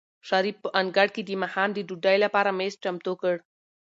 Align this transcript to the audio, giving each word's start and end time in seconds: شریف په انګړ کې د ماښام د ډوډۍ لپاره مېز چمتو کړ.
شریف 0.29 0.55
په 0.63 0.69
انګړ 0.79 1.07
کې 1.15 1.21
د 1.25 1.29
ماښام 1.43 1.69
د 1.73 1.79
ډوډۍ 1.87 2.17
لپاره 2.25 2.55
مېز 2.59 2.73
چمتو 2.83 3.13
کړ. 3.21 3.35